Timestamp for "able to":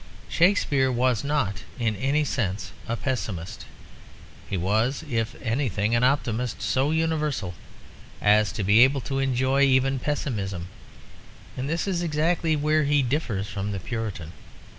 8.79-9.19